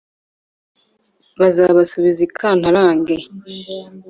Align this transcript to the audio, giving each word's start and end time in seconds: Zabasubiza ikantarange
Zabasubiza 1.55 2.19
ikantarange 2.27 3.15